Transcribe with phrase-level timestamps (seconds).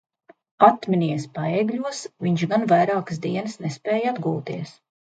[0.67, 4.79] Atminies Paegļos, viņš gan vairākas dienas nespēj atgūties.